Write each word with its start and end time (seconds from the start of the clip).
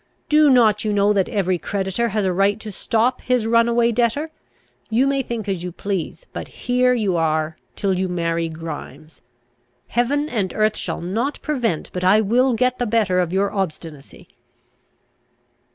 Do 0.29 0.49
not 0.49 0.83
you 0.83 0.91
know 0.93 1.13
that 1.13 1.29
every 1.29 1.59
creditor 1.59 2.07
has 2.09 2.25
a 2.25 2.33
right 2.33 2.59
to 2.61 2.71
stop 2.71 3.21
his 3.21 3.45
runaway 3.45 3.91
debtor. 3.91 4.31
You 4.89 5.05
may 5.05 5.21
think 5.21 5.47
as 5.47 5.63
you 5.63 5.71
please; 5.71 6.25
but 6.33 6.47
here 6.47 6.95
you 6.95 7.17
are 7.17 7.55
till 7.75 7.93
you 7.99 8.07
marry 8.07 8.49
Grimes. 8.49 9.21
Heaven 9.89 10.27
and 10.27 10.55
earth 10.55 10.75
shall 10.75 11.01
not 11.01 11.39
prevent 11.43 11.91
but 11.93 12.03
I 12.03 12.19
will 12.19 12.53
get 12.55 12.79
the 12.79 12.87
better 12.87 13.19
of 13.19 13.31
your 13.31 13.51
obstinacy!" 13.53 14.27